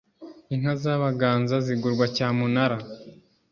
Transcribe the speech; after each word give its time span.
Inka 0.53 0.73
z' 0.81 0.91
Abaganza 0.95 1.55
zigurwa 1.65 2.05
cyamunara! 2.15 2.77